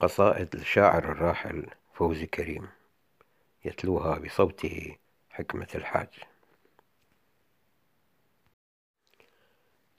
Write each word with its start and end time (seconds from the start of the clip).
قصائد 0.00 0.54
الشاعر 0.54 1.04
الراحل 1.12 1.66
فوزي 1.92 2.26
كريم 2.26 2.68
يتلوها 3.64 4.18
بصوته 4.18 4.96
حكمة 5.30 5.68
الحاج. 5.74 6.08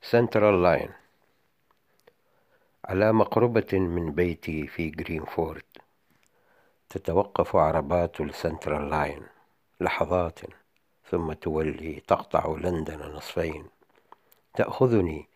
Central 0.02 0.64
Line 0.64 0.90
على 2.86 3.12
مقربة 3.12 3.80
من 3.80 4.12
بيتي 4.12 4.68
في 4.68 4.90
جرينفورد 4.90 5.64
تتوقف 6.90 7.56
عربات 7.56 8.22
ال 8.22 8.30
Central 8.30 8.90
Line 8.90 9.24
لحظات 9.82 10.40
ثم 11.10 11.34
تولي 11.34 12.00
تقطع 12.08 12.56
لندن 12.58 13.00
نصفين. 13.00 13.66
تأخذني 14.54 15.28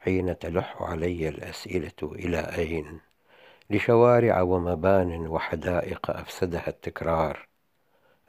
حين 0.00 0.38
تلح 0.38 0.82
علي 0.82 1.28
الأسئلة 1.28 2.02
إلى 2.02 2.38
أين؟ 2.38 3.00
لشوارع 3.70 4.40
ومبان 4.40 5.26
وحدائق 5.26 6.10
أفسدها 6.10 6.68
التكرار. 6.68 7.46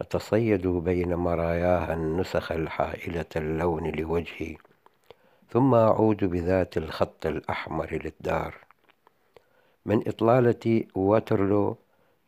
أتصيد 0.02 0.67
بين 0.67 1.16
مراياها 1.16 1.94
النسخ 1.94 2.52
الحائلة 2.52 3.25
اللون 3.35 3.88
لوجهي 3.88 4.58
ثم 5.49 5.75
أعود 5.75 6.23
بذات 6.23 6.77
الخط 6.77 7.25
الأحمر 7.25 8.02
للدار. 8.03 8.55
من 9.85 10.08
إطلالة 10.08 10.84
واترلو 10.95 11.77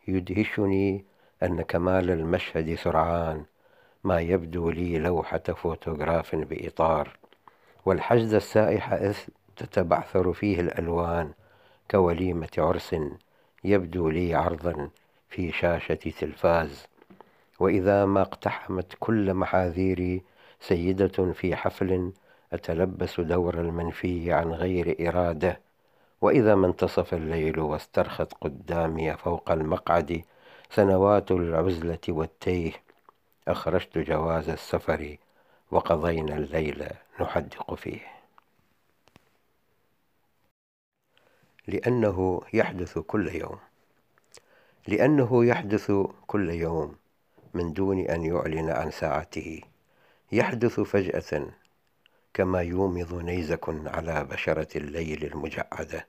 يدهشني 0.07 1.05
أن 1.43 1.61
كمال 1.61 2.11
المشهد 2.11 2.75
سرعان 2.75 3.45
ما 4.03 4.21
يبدو 4.21 4.69
لي 4.69 4.97
لوحة 4.97 5.37
فوتوغراف 5.37 6.35
بإطار. 6.35 7.17
والحجز 7.85 8.33
السائح 8.33 8.93
إذ 8.93 9.17
تتبعثر 9.55 10.33
فيه 10.33 10.59
الألوان 10.59 11.31
كوليمة 11.91 12.49
عرس 12.57 12.95
يبدو 13.63 14.09
لي 14.09 14.35
عرضا 14.35 14.89
في 15.29 15.51
شاشة 15.51 15.93
تلفاز. 15.93 16.87
وإذا 17.59 18.05
ما 18.05 18.21
اقتحمت 18.21 18.95
كل 18.99 19.33
محاذيري 19.33 20.21
سيدة 20.59 21.31
في 21.33 21.55
حفل 21.55 22.11
أتلبس 22.53 23.21
دور 23.21 23.59
المنفي 23.59 24.33
عن 24.33 24.51
غير 24.51 25.09
إرادة. 25.09 25.59
وإذا 26.21 26.55
ما 26.55 26.67
انتصف 26.67 27.13
الليل 27.13 27.59
واسترخت 27.59 28.33
قدامي 28.41 29.17
فوق 29.17 29.51
المقعد 29.51 30.21
سنوات 30.69 31.31
العزلة 31.31 31.99
والتيه 32.09 32.71
أخرجت 33.47 33.97
جواز 33.97 34.49
السفر 34.49 35.17
وقضينا 35.71 36.35
الليل 36.37 36.87
نحدق 37.21 37.73
فيه. 37.73 38.16
لأنه 41.67 42.41
يحدث 42.53 42.97
كل 42.97 43.35
يوم. 43.35 43.57
لأنه 44.87 45.45
يحدث 45.45 45.91
كل 46.27 46.49
يوم 46.49 46.95
من 47.53 47.73
دون 47.73 47.99
أن 47.99 48.23
يعلن 48.23 48.69
عن 48.69 48.91
ساعته. 48.91 49.61
يحدث 50.31 50.79
فجأة 50.79 51.47
كما 52.33 52.61
يومض 52.61 53.13
نيزك 53.13 53.69
على 53.69 54.23
بشرة 54.23 54.77
الليل 54.77 55.23
المجعدة 55.23 56.07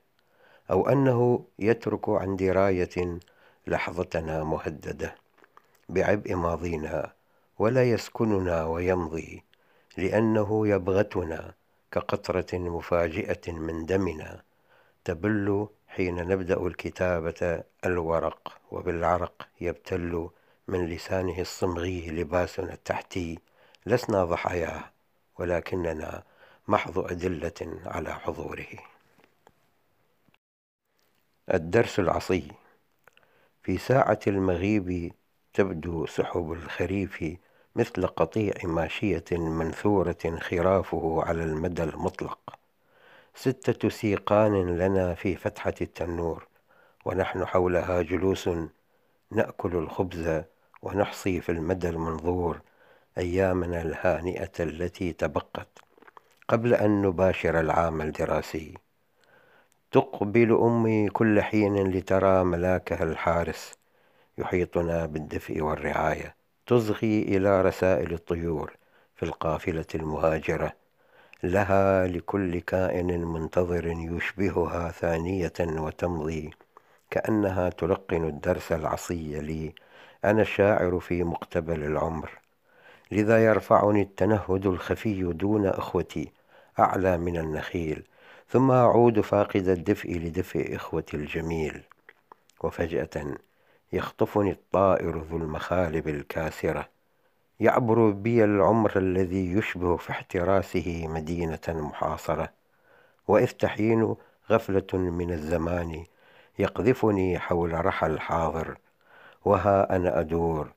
أو 0.71 0.89
أنه 0.89 1.45
يترك 1.59 2.09
عن 2.09 2.35
دراية 2.35 3.19
لحظتنا 3.67 4.43
مهددة 4.43 5.15
بعبء 5.89 6.35
ماضينا 6.35 7.13
ولا 7.59 7.83
يسكننا 7.83 8.65
ويمضي 8.65 9.43
لأنه 9.97 10.67
يبغتنا 10.67 11.53
كقطرة 11.91 12.47
مفاجئة 12.53 13.51
من 13.51 13.85
دمنا 13.85 14.41
تبل 15.09 15.67
حين 15.87 16.15
نبدأ 16.15 16.67
الكتابة 16.67 17.63
الورق 17.85 18.61
وبالعرق 18.71 19.47
يبتل 19.61 20.29
من 20.67 20.85
لسانه 20.85 21.41
الصمغي 21.41 22.11
لباسنا 22.11 22.73
التحتي. 22.73 23.39
لسنا 23.85 24.25
ضحاياه 24.25 24.83
ولكننا 25.39 26.23
محض 26.67 26.99
أدلة 26.99 27.79
على 27.85 28.13
حضوره. 28.13 28.67
الدرس 31.53 31.99
العصي 31.99 32.51
في 33.63 33.77
ساعة 33.77 34.19
المغيب 34.27 35.13
تبدو 35.53 36.05
سحب 36.05 36.51
الخريف 36.51 37.23
مثل 37.75 38.07
قطيع 38.07 38.53
ماشية 38.63 39.25
منثورة 39.31 40.37
خرافه 40.39 41.23
على 41.23 41.43
المدى 41.43 41.83
المطلق. 41.83 42.58
ستة 43.35 43.89
سيقان 43.89 44.77
لنا 44.77 45.13
في 45.13 45.35
فتحة 45.35 45.73
التنور 45.81 46.47
ونحن 47.05 47.45
حولها 47.45 48.01
جلوس 48.01 48.49
نأكل 49.31 49.75
الخبز 49.75 50.43
ونحصي 50.81 51.41
في 51.41 51.51
المدى 51.51 51.89
المنظور 51.89 52.61
أيامنا 53.17 53.81
الهانئة 53.81 54.51
التي 54.59 55.13
تبقت 55.13 55.67
قبل 56.47 56.73
أن 56.73 57.01
نباشر 57.01 57.59
العام 57.59 58.01
الدراسي. 58.01 58.73
تقبل 59.91 60.51
أمي 60.51 61.09
كل 61.09 61.41
حين 61.41 61.91
لترى 61.91 62.43
ملاكها 62.43 63.03
الحارس 63.03 63.73
يحيطنا 64.37 65.05
بالدفء 65.05 65.61
والرعاية 65.61 66.35
تصغي 66.67 67.21
إلى 67.21 67.61
رسائل 67.61 68.13
الطيور 68.13 68.77
في 69.15 69.23
القافلة 69.23 69.85
المهاجرة 69.95 70.73
لها 71.43 72.07
لكل 72.07 72.59
كائن 72.59 73.25
منتظر 73.25 73.87
يشبهها 73.87 74.91
ثانية 74.91 75.53
وتمضي. 75.59 76.49
كأنها 77.09 77.69
تلقن 77.69 78.25
الدرس 78.27 78.71
العصي 78.71 79.39
لي. 79.39 79.73
أنا 80.25 80.41
الشاعر 80.41 80.99
في 80.99 81.23
مقتبل 81.23 81.83
العمر. 81.83 82.31
لذا 83.11 83.45
يرفعني 83.45 84.01
التنهد 84.01 84.65
الخفي 84.65 85.23
دون 85.33 85.65
أخوتي. 85.65 86.31
أعلى 86.79 87.17
من 87.17 87.37
النخيل. 87.37 88.03
ثم 88.49 88.71
أعود 88.71 89.19
فاقد 89.21 89.67
الدفء 89.67 90.11
لدفء 90.11 90.75
إخوتي 90.75 91.17
الجميل. 91.17 91.83
وفجأة 92.63 93.35
يخطفني 93.93 94.51
الطائر 94.51 95.17
ذو 95.17 95.37
المخالب 95.37 96.07
الكاسرة. 96.07 96.98
يعبر 97.59 98.09
بي 98.11 98.43
العمر 98.43 98.97
الذي 98.97 99.51
يشبه 99.53 99.97
في 99.97 100.09
احتراسه 100.11 101.07
مدينة 101.07 101.59
محاصرة. 101.67 102.49
وإذ 103.27 103.47
تحين 103.47 104.15
غفلة 104.49 104.87
من 104.93 105.31
الزمان 105.31 106.03
يقذفني 106.59 107.39
حول 107.39 107.85
رحى 107.85 108.07
الحاضر. 108.07 108.77
وها 109.45 109.95
أنا 109.95 110.19
أدور 110.19 110.73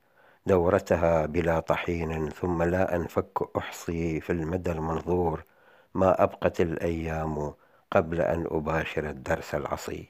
دورتها 0.46 1.26
بلا 1.26 1.60
طحين 1.60 2.30
ثم 2.30 2.62
لا 2.62 2.96
أنفك 2.96 3.56
أحصي 3.56 4.20
في 4.20 4.30
المدى 4.32 4.72
المنظور. 4.72 5.44
ما 5.94 6.22
أبقت 6.22 6.60
الأيام 6.60 7.54
قبل 7.90 8.20
أن 8.20 8.46
أباشر 8.50 9.10
الدرس 9.10 9.54
العصي. 9.54 10.08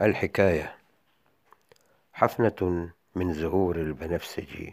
الحكاية 0.00 0.83
حفنة 2.16 2.90
من 3.14 3.32
زهور 3.32 3.76
البنفسج. 3.76 4.70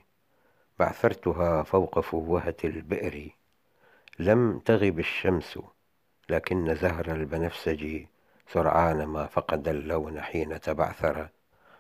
بعثرتها 0.80 1.64
فوق 1.64 2.00
فوهة 2.00 2.56
البئر. 2.64 3.30
لم 4.20 4.60
تغب 4.60 5.00
الشمس 5.00 5.60
لكن 6.30 6.76
زهر 6.76 7.12
البنفسج. 7.12 8.06
سرعان 8.48 9.06
ما 9.06 9.26
فقد 9.26 9.68
اللون 9.68 10.22
حين 10.22 10.62
تبعثر. 10.62 11.30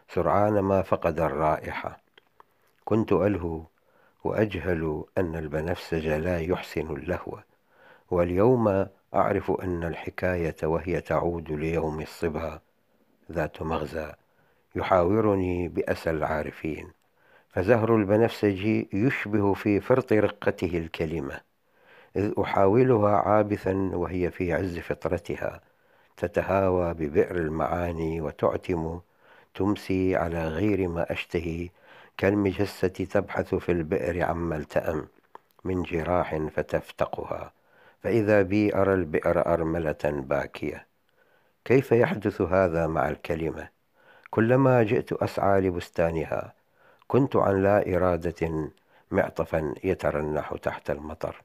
سرعان 0.09 0.59
ما 0.59 0.81
فقد 0.81 1.19
الرائحة. 1.19 1.99
كنت 2.85 3.11
ألهو 3.11 3.63
وأجهل 4.23 5.03
أن 5.17 5.35
البنفسج 5.35 6.07
لا 6.07 6.39
يحسن 6.39 6.95
اللهو. 6.95 7.39
واليوم 8.11 8.87
أعرف 9.13 9.51
أن 9.51 9.83
الحكاية 9.83 10.55
وهي 10.63 11.01
تعود 11.01 11.51
ليوم 11.51 12.01
الصبا. 12.01 12.59
ذات 13.31 13.61
مغزى 13.61 14.13
يحاورني 14.75 15.67
بأسى 15.67 16.09
العارفين 16.09 16.91
فزهر 17.49 17.95
البنفسجي 17.95 18.89
يشبه 18.93 19.53
في 19.53 19.79
فرط 19.79 20.13
رقته 20.13 20.77
الكلمة 20.77 21.41
إذ 22.15 22.33
أحاولها 22.39 23.09
عابثا 23.09 23.91
وهي 23.93 24.31
في 24.31 24.53
عز 24.53 24.79
فطرتها 24.79 25.61
تتهاوى 26.17 26.93
ببئر 26.93 27.35
المعاني 27.35 28.21
وتعتم 28.21 28.99
تمسي 29.55 30.15
على 30.15 30.47
غير 30.47 30.87
ما 30.87 31.11
أشتهي 31.11 31.69
كالمجسة 32.17 32.87
تبحث 32.87 33.55
في 33.55 33.71
البئر 33.71 34.23
عما 34.23 34.55
التأم 34.55 35.07
من 35.63 35.83
جراح 35.83 36.35
فتفتقها 36.35 37.53
فإذا 38.03 38.41
بي 38.41 38.75
أرى 38.75 38.93
البئر 38.93 39.53
أرملة 39.53 40.03
باكية. 40.03 40.87
كيف 41.65 41.91
يحدث 41.91 42.41
هذا 42.41 42.87
مع 42.87 43.09
الكلمة؟ 43.09 43.80
كلما 44.31 44.83
جئت 44.83 45.13
أسعى 45.13 45.61
لبستانها. 45.61 46.53
كنت 47.07 47.35
عن 47.35 47.63
لا 47.63 47.95
إرادة 47.95 48.71
معطفا 49.11 49.75
يترنح 49.83 50.55
تحت 50.55 50.89
المطر. 50.89 51.41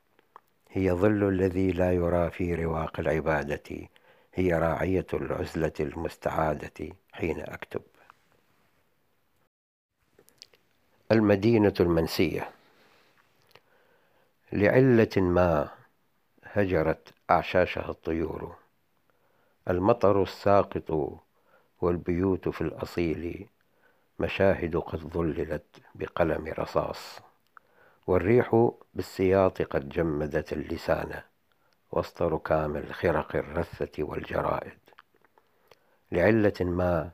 هي 0.71 0.93
ظل 0.93 1.29
الذي 1.29 1.73
لا 1.73 1.93
يرى 1.93 2.31
في 2.31 2.55
رواق 2.55 3.00
العبادة. 3.00 3.88
هي 4.35 4.53
راعية 4.53 5.06
العزلة 5.15 5.73
المستعادة 5.81 6.88
حين 7.12 7.41
أكتب. 7.41 7.83
المدينة 11.12 11.75
المنسية. 11.81 12.50
لعلة 14.53 15.17
ما 15.17 15.69
هجرت 16.44 17.15
أعشاشها 17.31 17.91
الطيور. 17.91 18.56
المطر 19.71 20.23
الساقط 20.23 21.21
والبيوت 21.81 22.49
في 22.49 22.61
الأصيل 22.61 23.49
مشاهد 24.19 24.76
قد 24.76 24.99
ظللت 24.99 25.81
بقلم 25.94 26.55
رصاص 26.58 27.20
والريح 28.06 28.70
بالسياط 28.94 29.62
قد 29.62 29.88
جمدت 29.88 30.52
اللسان 30.52 31.23
وسط 31.93 32.23
ركام 32.23 32.76
الخرق 32.76 33.37
الرثة 33.37 34.05
والجرائد. 34.05 34.78
لعلة 36.12 36.52
ما 36.61 37.11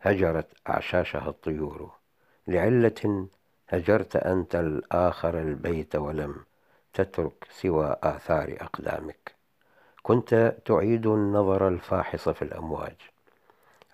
هجرت 0.00 0.48
أعشاشها 0.68 1.28
الطيور 1.28 1.92
لعلة 2.48 3.28
هجرت 3.68 4.16
أنت 4.16 4.56
الآخر 4.56 5.38
البيت 5.40 5.96
ولم 5.96 6.44
تترك 6.92 7.46
سوى 7.50 7.96
آثار 8.02 8.56
أقدامك. 8.60 9.34
كنت 10.02 10.56
تعيد 10.64 11.06
النظر 11.06 11.68
الفاحص 11.68 12.28
في 12.28 12.42
الأمواج 12.42 12.96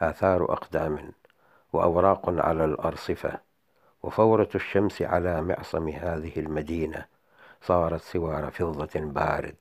آثار 0.02 0.52
أقدام 0.52 1.12
وأوراق 1.72 2.28
على 2.28 2.64
الأرصفة 2.64 3.40
وفورة 4.02 4.48
الشمس 4.54 5.02
على 5.02 5.42
معصم 5.42 5.88
هذه 5.88 6.40
المدينة 6.40 7.06
صارت 7.62 8.00
سوار 8.00 8.50
فضة 8.50 9.00
بارد 9.00 9.56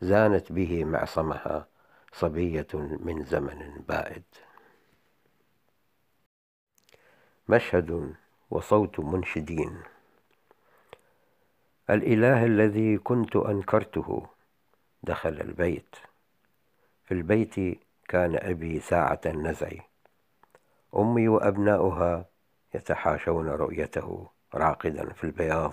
زانت 0.00 0.52
به 0.52 0.84
معصمها 0.84 1.66
صبية 2.12 2.66
من 2.74 3.24
زمن 3.24 3.82
بائد. 3.88 4.22
مشهد 7.48 8.14
وصوت 8.50 9.00
منشدين. 9.00 9.82
الإله 11.90 12.44
الذي 12.44 12.98
كنت 12.98 13.36
أنكرته 13.36 14.26
دخل 15.02 15.40
البيت. 15.40 15.96
في 17.04 17.14
البيت 17.14 17.80
كان 18.08 18.36
أبي 18.42 18.80
ساعة 18.80 19.20
النزع. 19.26 19.70
أمي 20.96 21.28
وأبناؤها 21.28 22.24
يتحاشون 22.74 23.48
رؤيته 23.48 24.28
راقدا 24.54 25.12
في 25.12 25.24
البياض 25.24 25.72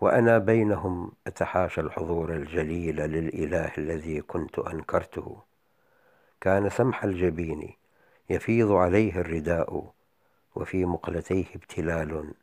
وأنا 0.00 0.38
بينهم 0.38 1.12
أتحاشى 1.26 1.80
الحضور 1.80 2.34
الجليل 2.34 2.96
للإله 2.96 3.72
الذي 3.78 4.20
كنت 4.20 4.58
أنكرته. 4.58 5.42
كان 6.40 6.70
سمح 6.70 7.04
الجبين 7.04 7.72
يفيض 8.30 8.72
عليه 8.72 9.20
الرداء 9.20 9.92
وفي 10.54 10.84
مقلتيه 10.84 11.46
ابتلال 11.54 12.34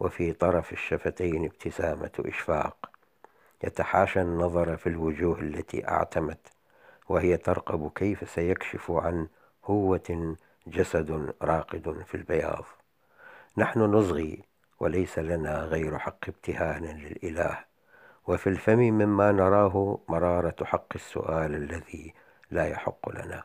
وفي 0.00 0.32
طرف 0.32 0.72
الشفتين 0.72 1.44
ابتسامة 1.44 2.12
إشفاق. 2.18 2.90
يتحاشى 3.64 4.20
النظر 4.22 4.76
في 4.76 4.88
الوجوه 4.88 5.40
التي 5.40 5.88
أعتمت 5.88 6.53
وهي 7.08 7.36
ترقب 7.36 7.90
كيف 7.94 8.30
سيكشف 8.30 8.90
عن 8.90 9.28
هوة 9.64 10.36
جسد 10.66 11.34
راقد 11.42 12.02
في 12.06 12.14
البياض. 12.14 12.64
نحن 13.56 13.80
نصغي 13.80 14.42
وليس 14.80 15.18
لنا 15.18 15.58
غير 15.58 15.98
حق 15.98 16.28
ابتهان 16.28 16.84
للإله. 16.84 17.58
وفي 18.26 18.46
الفم 18.46 18.78
مما 18.78 19.32
نراه 19.32 19.98
مرارة 20.08 20.64
حق 20.64 20.94
السؤال 20.94 21.54
الذي 21.54 22.14
لا 22.50 22.68
يحق 22.68 23.08
لنا. 23.08 23.42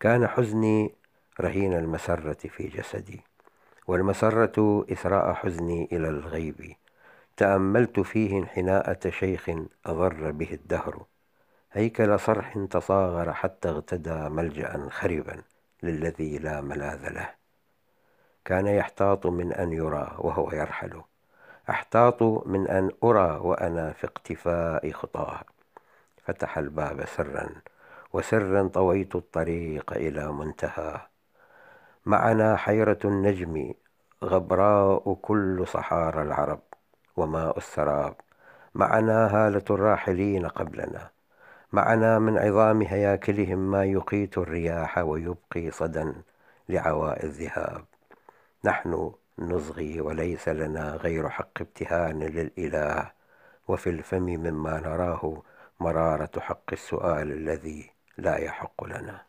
كان 0.00 0.26
حزني 0.26 0.94
رهين 1.40 1.74
المسرة 1.74 2.48
في 2.48 2.68
جسدي 2.68 3.20
والمسرة 3.86 4.86
إثراء 4.92 5.34
حزني 5.34 5.88
إلى 5.92 6.08
الغيب. 6.08 6.76
تأملت 7.36 8.00
فيه 8.00 8.38
انحناءة 8.38 9.10
شيخ 9.10 9.50
أضر 9.86 10.30
به 10.30 10.52
الدهر. 10.52 11.04
هيكل 11.72 12.18
صرح 12.18 12.58
تصاغر 12.70 13.32
حتى 13.32 13.68
اغتدى 13.68 14.28
ملجأ 14.28 14.88
خربا 14.90 15.42
للذي 15.82 16.38
لا 16.38 16.60
ملاذ 16.60 17.08
له. 17.08 17.30
كان 18.44 18.66
يحتاط 18.66 19.26
من 19.26 19.52
أن 19.52 19.72
يرى 19.72 20.16
وهو 20.18 20.52
يرحل. 20.52 21.02
أحتاط 21.70 22.22
من 22.22 22.68
أن 22.68 22.90
أرى 23.04 23.38
وأنا 23.38 23.92
في 23.92 24.06
اقتفاء 24.06 24.90
خطاه 24.90 25.40
فتح 26.24 26.58
الباب 26.58 27.04
سرا 27.04 27.50
وسرا 28.12 28.68
طويت 28.68 29.16
الطريق 29.16 29.92
إلى 29.92 30.32
منتهى. 30.32 31.00
معنا 32.06 32.56
حيرة 32.56 32.98
النجم 33.04 33.74
غبراء 34.24 35.14
كل 35.14 35.66
صحارى 35.66 36.22
العرب 36.22 36.60
وماء 37.16 37.58
السراب. 37.58 38.14
معنا 38.74 39.26
هالة 39.26 39.64
الراحلين 39.70 40.46
قبلنا. 40.46 41.15
معنا 41.72 42.18
من 42.18 42.38
عظام 42.38 42.82
هياكلهم 42.82 43.58
ما 43.58 43.84
يقيت 43.84 44.38
الرياح 44.38 44.98
ويبقي 44.98 45.70
صدى 45.70 46.12
لعواء 46.68 47.24
الذهاب. 47.24 47.84
نحن 48.64 49.12
نصغي 49.38 50.00
وليس 50.00 50.48
لنا 50.48 50.90
غير 50.90 51.28
حق 51.28 51.60
ابتهان 51.60 52.22
للإله 52.22 53.10
وفي 53.68 53.90
الفم 53.90 54.22
مما 54.22 54.80
نراه 54.80 55.42
مرارة 55.80 56.40
حق 56.40 56.72
السؤال 56.72 57.32
الذي 57.32 57.90
لا 58.18 58.36
يحق 58.36 58.84
لنا. 58.84 59.22